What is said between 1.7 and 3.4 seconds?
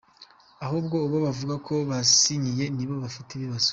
yabasinyiye nibo bafite